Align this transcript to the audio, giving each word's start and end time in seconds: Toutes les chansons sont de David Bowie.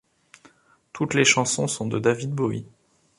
Toutes 0.93 1.13
les 1.13 1.23
chansons 1.25 1.67
sont 1.67 1.85
de 1.85 1.99
David 1.99 2.31
Bowie. 2.31 2.65